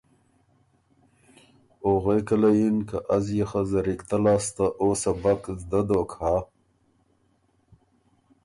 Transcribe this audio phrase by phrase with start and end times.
[1.83, 6.35] او غوېکه له یِن که از يې خه زرِکتۀ لاسته او سبق زدۀ دوک هۀ۔